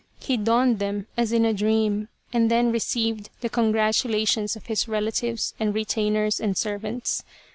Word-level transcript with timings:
He 0.19 0.35
donned 0.35 0.79
them 0.79 1.05
as 1.15 1.31
in 1.31 1.45
a 1.45 1.53
dream, 1.53 2.07
and 2.33 2.49
then 2.49 2.71
received 2.71 3.29
the 3.41 3.49
congratulations 3.49 4.55
of 4.55 4.65
his 4.65 4.87
relatives 4.87 5.53
and 5.59 5.75
re 5.75 5.85
tainers 5.85 6.39
and 6.39 6.57
servants. 6.57 7.23